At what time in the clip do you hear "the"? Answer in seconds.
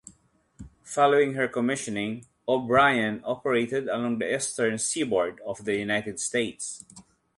4.17-4.33, 5.63-5.75